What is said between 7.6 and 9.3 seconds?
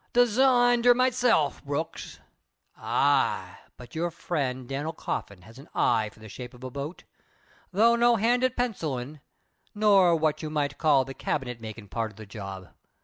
though no hand at pencilling,